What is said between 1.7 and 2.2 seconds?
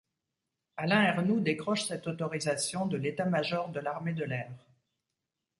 cette